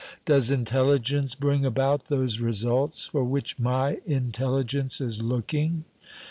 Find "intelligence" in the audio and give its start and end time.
0.49-1.35, 4.07-4.99